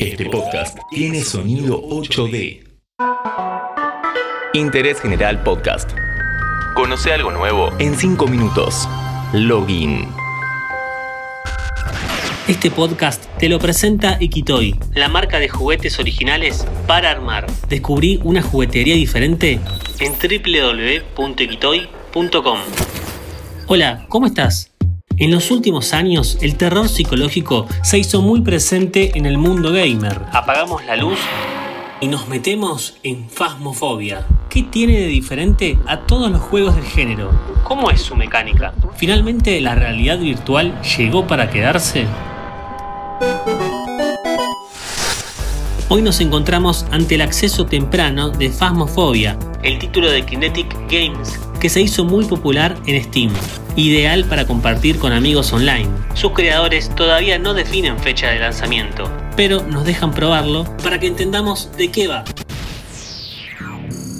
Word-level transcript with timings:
Este 0.00 0.24
podcast 0.30 0.78
tiene 0.90 1.20
sonido 1.20 1.82
8D. 1.82 2.66
Interés 4.54 4.98
General 5.02 5.42
Podcast. 5.42 5.90
Conoce 6.74 7.12
algo 7.12 7.30
nuevo 7.30 7.70
en 7.78 7.94
5 7.94 8.26
minutos. 8.26 8.88
Login. 9.34 10.08
Este 12.48 12.70
podcast 12.70 13.26
te 13.38 13.50
lo 13.50 13.58
presenta 13.58 14.16
Ikitoy, 14.18 14.74
la 14.94 15.10
marca 15.10 15.38
de 15.38 15.50
juguetes 15.50 15.98
originales 15.98 16.66
para 16.86 17.10
armar. 17.10 17.46
Descubrí 17.68 18.18
una 18.24 18.40
juguetería 18.40 18.94
diferente 18.94 19.60
en 19.98 20.14
www.ikitoy.com. 20.14 22.58
Hola, 23.66 24.06
¿cómo 24.08 24.26
estás? 24.26 24.69
En 25.20 25.30
los 25.30 25.50
últimos 25.50 25.92
años, 25.92 26.38
el 26.40 26.56
terror 26.56 26.88
psicológico 26.88 27.66
se 27.82 27.98
hizo 27.98 28.22
muy 28.22 28.40
presente 28.40 29.18
en 29.18 29.26
el 29.26 29.36
mundo 29.36 29.70
gamer. 29.70 30.18
Apagamos 30.32 30.82
la 30.86 30.96
luz 30.96 31.18
y 32.00 32.08
nos 32.08 32.26
metemos 32.26 32.96
en 33.02 33.28
Phasmophobia. 33.28 34.26
¿Qué 34.48 34.62
tiene 34.62 34.98
de 34.98 35.08
diferente 35.08 35.78
a 35.86 36.06
todos 36.06 36.30
los 36.30 36.40
juegos 36.40 36.74
del 36.74 36.86
género? 36.86 37.32
¿Cómo 37.64 37.90
es 37.90 38.00
su 38.00 38.16
mecánica? 38.16 38.72
¿Finalmente 38.96 39.60
la 39.60 39.74
realidad 39.74 40.18
virtual 40.18 40.80
llegó 40.96 41.26
para 41.26 41.50
quedarse? 41.50 42.06
Hoy 45.90 46.00
nos 46.00 46.18
encontramos 46.20 46.86
ante 46.92 47.16
el 47.16 47.20
acceso 47.20 47.66
temprano 47.66 48.30
de 48.30 48.48
Phasmophobia, 48.48 49.38
el 49.62 49.78
título 49.78 50.10
de 50.10 50.24
Kinetic 50.24 50.74
Games 50.90 51.49
que 51.60 51.68
se 51.68 51.82
hizo 51.82 52.04
muy 52.04 52.24
popular 52.24 52.76
en 52.86 53.04
Steam, 53.04 53.30
ideal 53.76 54.24
para 54.24 54.46
compartir 54.46 54.98
con 54.98 55.12
amigos 55.12 55.52
online. 55.52 55.88
Sus 56.14 56.32
creadores 56.32 56.92
todavía 56.96 57.38
no 57.38 57.54
definen 57.54 57.98
fecha 57.98 58.30
de 58.30 58.38
lanzamiento, 58.38 59.10
pero 59.36 59.62
nos 59.62 59.84
dejan 59.84 60.12
probarlo 60.12 60.64
para 60.82 60.98
que 60.98 61.06
entendamos 61.06 61.70
de 61.76 61.88
qué 61.88 62.08
va. 62.08 62.24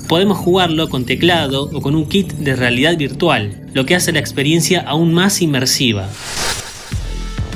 Podemos 0.06 0.38
jugarlo 0.38 0.88
con 0.88 1.06
teclado 1.06 1.70
o 1.72 1.80
con 1.80 1.94
un 1.94 2.08
kit 2.08 2.32
de 2.32 2.56
realidad 2.56 2.96
virtual, 2.96 3.64
lo 3.72 3.86
que 3.86 3.94
hace 3.94 4.12
la 4.12 4.18
experiencia 4.18 4.80
aún 4.80 5.14
más 5.14 5.40
inmersiva. 5.40 6.08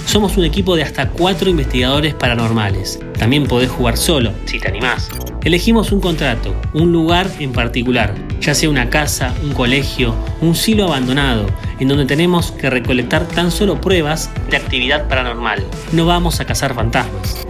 Somos 0.06 0.36
un 0.36 0.45
equipo 0.45 0.77
de 0.77 0.84
hasta 0.84 1.11
4 1.11 1.51
investigadores 1.51 2.14
paranormales. 2.14 3.01
También 3.19 3.47
podés 3.47 3.70
jugar 3.70 3.97
solo, 3.97 4.33
si 4.45 4.61
te 4.61 4.69
animás. 4.69 5.08
Elegimos 5.45 5.92
un 5.92 6.00
contrato, 6.00 6.55
un 6.73 6.91
lugar 6.91 7.31
en 7.39 7.53
particular, 7.53 8.14
ya 8.41 8.55
sea 8.55 8.70
una 8.70 8.89
casa, 8.89 9.34
un 9.42 9.53
colegio, 9.53 10.14
un 10.41 10.55
silo 10.55 10.84
abandonado, 10.84 11.45
en 11.78 11.89
donde 11.89 12.06
tenemos 12.06 12.51
que 12.53 12.70
recolectar 12.70 13.28
tan 13.28 13.51
solo 13.51 13.78
pruebas 13.78 14.31
de 14.48 14.56
actividad 14.56 15.06
paranormal. 15.06 15.62
No 15.92 16.06
vamos 16.06 16.41
a 16.41 16.47
cazar 16.47 16.75
fantasmas. 16.75 17.45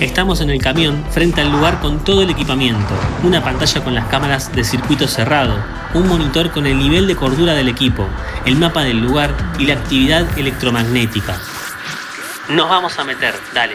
Estamos 0.00 0.40
en 0.40 0.48
el 0.48 0.62
camión 0.62 1.04
frente 1.10 1.42
al 1.42 1.52
lugar 1.52 1.80
con 1.80 2.02
todo 2.02 2.22
el 2.22 2.30
equipamiento, 2.30 2.94
una 3.22 3.44
pantalla 3.44 3.84
con 3.84 3.94
las 3.94 4.06
cámaras 4.06 4.50
de 4.54 4.64
circuito 4.64 5.06
cerrado, 5.06 5.54
un 5.92 6.08
monitor 6.08 6.50
con 6.50 6.66
el 6.66 6.78
nivel 6.78 7.06
de 7.06 7.16
cordura 7.16 7.52
del 7.52 7.68
equipo, 7.68 8.06
el 8.46 8.56
mapa 8.56 8.84
del 8.84 9.00
lugar 9.00 9.34
y 9.58 9.66
la 9.66 9.74
actividad 9.74 10.38
electromagnética. 10.38 11.38
Nos 12.48 12.70
vamos 12.70 12.98
a 12.98 13.04
meter, 13.04 13.34
dale. 13.52 13.74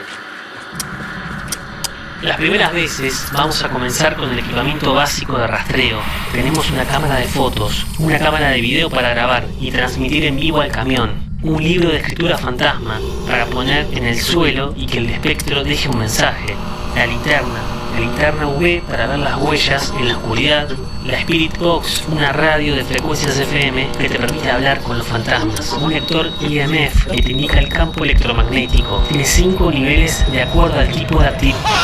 Las 2.24 2.38
primeras 2.38 2.72
veces 2.72 3.28
vamos 3.34 3.62
a 3.66 3.70
comenzar 3.70 4.16
con 4.16 4.30
el 4.30 4.40
equipamiento 4.40 4.94
básico 4.94 5.38
de 5.38 5.46
rastreo. 5.46 6.00
Tenemos 6.32 6.72
una 6.72 6.86
cámara 6.86 7.18
de 7.18 7.26
fotos, 7.26 7.86
una 8.00 8.18
cámara 8.18 8.52
de 8.52 8.62
video 8.62 8.90
para 8.90 9.10
grabar 9.10 9.46
y 9.60 9.72
transmitir 9.72 10.24
en 10.24 10.38
vivo 10.38 10.62
al 10.62 10.72
camión, 10.72 11.12
un 11.42 11.62
libro 11.62 11.90
de 11.90 11.98
escritura 11.98 12.38
fantasma 12.38 13.02
para 13.28 13.46
poner 13.48 13.88
en 13.92 14.06
el 14.06 14.18
suelo 14.18 14.74
y 14.78 14.86
que 14.86 15.00
el 15.00 15.10
espectro 15.10 15.66
deje 15.66 15.90
un 15.90 16.00
mensaje, 16.00 16.56
la 16.96 17.08
linterna, 17.08 17.60
la 17.94 18.00
linterna 18.00 18.48
UV 18.48 18.82
para 18.90 19.08
ver 19.08 19.20
las 19.20 19.36
huellas 19.42 19.94
en 20.00 20.08
la 20.08 20.16
oscuridad, 20.16 20.70
la 21.06 21.20
Spirit 21.20 21.58
Box, 21.58 22.06
una 22.10 22.32
radio 22.32 22.74
de 22.74 22.86
frecuencias 22.86 23.38
FM 23.38 23.89
que 24.00 24.08
te 24.08 24.17
permite 24.17 24.50
hablar 24.50 24.80
con 24.82 24.98
los 24.98 25.06
fantasmas, 25.06 25.73
un 25.73 25.92
lector 25.92 26.32
IMF 26.39 27.06
que 27.08 27.22
te 27.22 27.32
indica 27.33 27.60
el 27.60 27.67
campo 27.67 28.06
electromagnético, 28.06 29.04
tiene 29.10 29.26
5 29.26 29.72
niveles 29.72 30.26
de 30.32 30.42
acuerdo 30.42 30.80
al 30.80 30.89
tipo 30.89 31.20
de 31.20 31.28
actividad. 31.28 31.83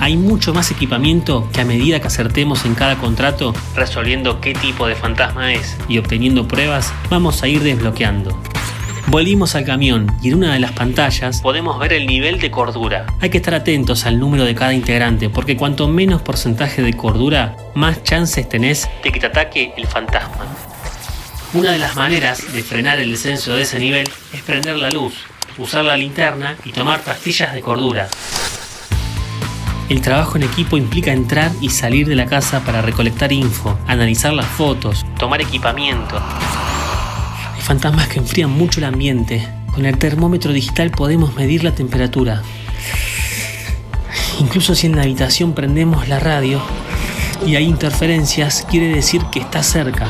Hay 0.00 0.16
mucho 0.16 0.54
más 0.54 0.70
equipamiento 0.70 1.46
que 1.52 1.60
a 1.60 1.66
medida 1.66 2.00
que 2.00 2.06
acertemos 2.06 2.64
en 2.64 2.74
cada 2.74 2.96
contrato, 2.96 3.52
resolviendo 3.76 4.40
qué 4.40 4.54
tipo 4.54 4.86
de 4.86 4.94
fantasma 4.94 5.52
es 5.52 5.76
y 5.90 5.98
obteniendo 5.98 6.48
pruebas, 6.48 6.90
vamos 7.10 7.42
a 7.42 7.48
ir 7.48 7.62
desbloqueando. 7.62 8.40
Volvimos 9.08 9.54
al 9.56 9.66
camión 9.66 10.10
y 10.22 10.28
en 10.28 10.36
una 10.36 10.54
de 10.54 10.58
las 10.58 10.72
pantallas 10.72 11.42
podemos 11.42 11.78
ver 11.78 11.92
el 11.92 12.06
nivel 12.06 12.40
de 12.40 12.50
cordura. 12.50 13.04
Hay 13.20 13.28
que 13.28 13.36
estar 13.36 13.52
atentos 13.52 14.06
al 14.06 14.18
número 14.18 14.44
de 14.46 14.54
cada 14.54 14.72
integrante 14.72 15.28
porque 15.28 15.58
cuanto 15.58 15.86
menos 15.86 16.22
porcentaje 16.22 16.80
de 16.80 16.94
cordura, 16.94 17.54
más 17.74 18.02
chances 18.02 18.48
tenés 18.48 18.88
de 19.04 19.12
que 19.12 19.20
te 19.20 19.26
ataque 19.26 19.74
el 19.76 19.86
fantasma. 19.86 20.46
Una 21.52 21.72
de 21.72 21.78
las 21.78 21.94
maneras 21.94 22.50
de 22.54 22.62
frenar 22.62 23.00
el 23.00 23.10
descenso 23.10 23.54
de 23.54 23.62
ese 23.62 23.78
nivel 23.78 24.08
es 24.32 24.40
prender 24.40 24.76
la 24.76 24.88
luz, 24.88 25.12
usar 25.58 25.84
la 25.84 25.98
linterna 25.98 26.56
y 26.64 26.72
tomar 26.72 27.02
pastillas 27.02 27.52
de 27.52 27.60
cordura. 27.60 28.08
El 29.90 30.02
trabajo 30.02 30.36
en 30.36 30.44
equipo 30.44 30.76
implica 30.76 31.12
entrar 31.12 31.50
y 31.60 31.70
salir 31.70 32.06
de 32.06 32.14
la 32.14 32.26
casa 32.26 32.60
para 32.60 32.80
recolectar 32.80 33.32
info, 33.32 33.76
analizar 33.88 34.32
las 34.32 34.46
fotos, 34.46 35.04
tomar 35.18 35.42
equipamiento, 35.42 36.16
fantasmas 37.58 38.06
que 38.06 38.20
enfrían 38.20 38.50
mucho 38.50 38.78
el 38.78 38.84
ambiente. 38.84 39.48
Con 39.74 39.86
el 39.86 39.98
termómetro 39.98 40.52
digital 40.52 40.92
podemos 40.92 41.34
medir 41.34 41.64
la 41.64 41.74
temperatura. 41.74 42.42
Incluso 44.38 44.76
si 44.76 44.86
en 44.86 44.94
la 44.94 45.02
habitación 45.02 45.54
prendemos 45.54 46.06
la 46.06 46.20
radio 46.20 46.62
y 47.44 47.56
hay 47.56 47.64
interferencias, 47.64 48.64
quiere 48.70 48.94
decir 48.94 49.22
que 49.32 49.40
está 49.40 49.64
cerca. 49.64 50.06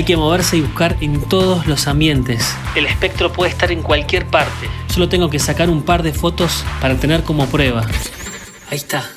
Hay 0.00 0.06
que 0.06 0.16
moverse 0.16 0.56
y 0.56 0.62
buscar 0.62 0.96
en 1.02 1.20
todos 1.20 1.66
los 1.66 1.86
ambientes. 1.86 2.56
El 2.74 2.86
espectro 2.86 3.30
puede 3.30 3.50
estar 3.50 3.70
en 3.70 3.82
cualquier 3.82 4.24
parte. 4.24 4.66
Solo 4.88 5.10
tengo 5.10 5.28
que 5.28 5.38
sacar 5.38 5.68
un 5.68 5.82
par 5.82 6.02
de 6.02 6.14
fotos 6.14 6.64
para 6.80 6.94
tener 6.94 7.22
como 7.22 7.44
prueba. 7.44 7.86
Ahí 8.70 8.78
está. 8.78 9.10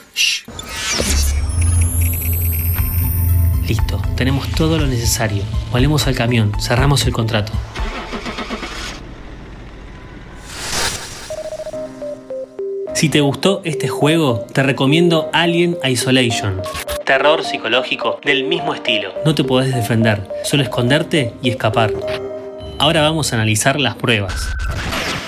Listo, 3.66 4.02
tenemos 4.18 4.50
todo 4.50 4.78
lo 4.78 4.86
necesario. 4.86 5.44
Volvemos 5.72 6.06
al 6.08 6.16
camión, 6.16 6.52
cerramos 6.60 7.06
el 7.06 7.14
contrato. 7.14 7.54
Si 12.94 13.08
te 13.08 13.22
gustó 13.22 13.62
este 13.64 13.88
juego, 13.88 14.46
te 14.52 14.64
recomiendo 14.64 15.30
Alien 15.32 15.78
Isolation. 15.86 16.62
Terror 17.06 17.44
psicológico 17.44 18.20
del 18.24 18.46
mismo 18.46 18.74
estilo. 18.74 19.14
No 19.26 19.36
te 19.36 19.44
podés 19.44 19.76
defender, 19.76 20.26
solo 20.46 20.64
esconderte 20.64 21.34
y 21.42 21.50
escapar. 21.50 21.92
Ahora 22.80 23.02
vamos 23.02 23.32
a 23.32 23.36
analizar 23.36 23.78
las 23.80 23.96
pruebas. 23.96 24.48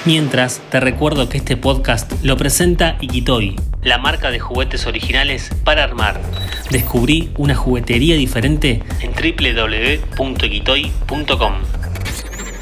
Mientras, 0.06 0.62
te 0.72 0.80
recuerdo 0.80 1.28
que 1.28 1.38
este 1.38 1.58
podcast 1.58 2.10
lo 2.24 2.38
presenta 2.38 2.98
Ikitoy, 3.02 3.58
la 3.84 3.98
marca 3.98 4.32
de 4.32 4.40
juguetes 4.40 4.88
originales 4.88 5.50
para 5.66 5.84
armar. 5.84 6.22
Descubrí 6.72 7.32
una 7.38 7.56
juguetería 7.56 8.16
diferente 8.16 8.82
en 9.02 9.12
www.ikitoy.com. 9.12 11.54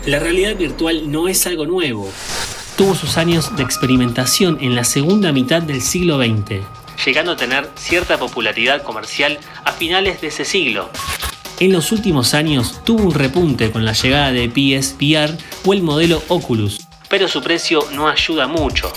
La 0.08 0.20
realidad 0.20 0.56
virtual 0.56 1.12
no 1.12 1.28
es 1.28 1.46
algo 1.46 1.68
nuevo. 1.68 2.10
Tuvo 2.78 2.96
sus 2.96 3.18
años 3.18 3.56
de 3.56 3.62
experimentación 3.62 4.58
en 4.60 4.76
la 4.76 4.84
segunda 4.84 5.32
mitad 5.32 5.62
del 5.62 5.82
siglo 5.82 6.18
XX, 6.18 6.62
llegando 7.06 7.34
a 7.34 7.38
tener 7.38 7.70
cierta 7.76 8.18
popularidad 8.18 8.84
comercial 8.84 9.40
a 9.64 9.72
finales 9.72 10.22
de 10.22 10.28
ese 10.28 10.46
siglo. 10.46 10.90
En 11.60 11.72
los 11.72 11.92
últimos 11.92 12.34
años 12.34 12.82
tuvo 12.84 13.04
un 13.04 13.14
repunte 13.14 13.72
con 13.72 13.86
la 13.86 13.94
llegada 13.94 14.32
de 14.32 14.50
PSVR 14.50 15.38
o 15.66 15.74
el 15.74 15.82
modelo 15.82 16.22
Oculus, 16.28 16.88
pero 17.10 17.28
su 17.28 17.42
precio 17.42 17.88
no 17.92 18.08
ayuda 18.08 18.48
mucho. 18.48 18.92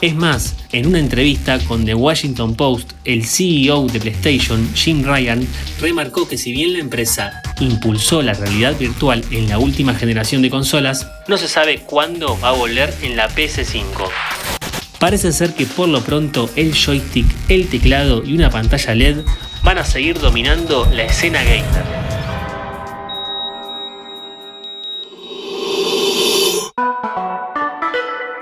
Es 0.00 0.14
más, 0.14 0.56
en 0.72 0.86
una 0.86 0.98
entrevista 0.98 1.58
con 1.60 1.86
The 1.86 1.94
Washington 1.94 2.54
Post, 2.54 2.92
el 3.04 3.24
CEO 3.24 3.86
de 3.86 3.98
PlayStation, 3.98 4.74
Jim 4.74 5.02
Ryan, 5.02 5.46
remarcó 5.80 6.28
que 6.28 6.36
si 6.36 6.52
bien 6.52 6.74
la 6.74 6.80
empresa 6.80 7.42
impulsó 7.60 8.20
la 8.20 8.34
realidad 8.34 8.76
virtual 8.78 9.24
en 9.30 9.48
la 9.48 9.58
última 9.58 9.94
generación 9.94 10.42
de 10.42 10.50
consolas, 10.50 11.06
no 11.28 11.38
se 11.38 11.48
sabe 11.48 11.80
cuándo 11.80 12.38
va 12.40 12.50
a 12.50 12.52
volver 12.52 12.94
en 13.02 13.16
la 13.16 13.28
PS5. 13.30 14.10
Parece 14.98 15.32
ser 15.32 15.54
que 15.54 15.66
por 15.66 15.88
lo 15.88 16.02
pronto 16.02 16.50
el 16.56 16.74
joystick, 16.74 17.26
el 17.48 17.68
teclado 17.68 18.24
y 18.24 18.34
una 18.34 18.50
pantalla 18.50 18.94
LED 18.94 19.18
van 19.62 19.78
a 19.78 19.84
seguir 19.84 20.18
dominando 20.18 20.88
la 20.92 21.04
escena 21.04 21.42
gamer. 21.42 21.84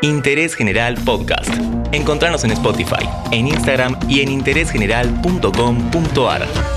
Interés 0.03 0.55
General 0.55 0.95
Podcast. 0.97 1.51
Encontrarnos 1.93 2.45
en 2.45 2.51
Spotify, 2.51 3.09
en 3.31 3.49
Instagram 3.49 3.99
y 4.09 4.21
en 4.21 4.31
interésgeneral.com.ar. 4.31 6.74